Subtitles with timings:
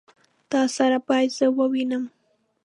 [0.49, 2.03] تا سره بايد زه ووينم.